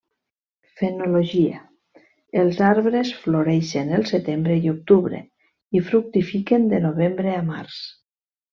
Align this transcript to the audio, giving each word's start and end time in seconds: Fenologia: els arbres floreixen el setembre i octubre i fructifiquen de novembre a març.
Fenologia: 0.77 1.59
els 2.43 2.61
arbres 2.69 3.11
floreixen 3.25 3.93
el 3.99 4.07
setembre 4.13 4.57
i 4.65 4.73
octubre 4.73 5.21
i 5.79 5.83
fructifiquen 5.91 6.67
de 6.75 6.81
novembre 6.89 7.37
a 7.43 7.45
març. 7.55 7.81